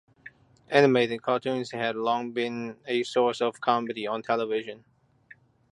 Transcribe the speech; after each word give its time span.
Animated 0.71 1.21
cartoons 1.21 1.69
have 1.69 1.95
long 1.95 2.31
been 2.31 2.75
a 2.87 3.03
source 3.03 3.39
of 3.39 3.61
comedy 3.61 4.07
on 4.07 4.23
television. 4.23 4.83